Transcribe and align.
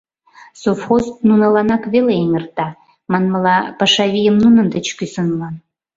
Совхоз 0.61 1.05
нуныланак 1.27 1.83
веле 1.93 2.13
эҥерта, 2.21 2.67
манмыла, 3.11 3.57
паша 3.79 4.05
вийым 4.13 4.37
нунын 4.43 4.67
деч 4.75 4.87
кӱсынла. 4.97 5.49